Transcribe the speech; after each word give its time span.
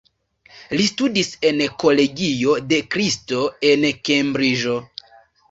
Li 0.79 0.85
studis 0.91 1.29
en 1.49 1.61
Kolegio 1.83 2.57
de 2.73 2.81
kristo, 2.97 3.45
en 3.71 3.87
Kembriĝo. 4.11 4.81